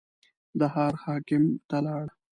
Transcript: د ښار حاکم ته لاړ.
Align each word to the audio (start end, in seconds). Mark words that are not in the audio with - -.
د 0.59 0.61
ښار 0.73 0.93
حاکم 1.03 1.43
ته 1.69 1.77
لاړ. 1.85 2.05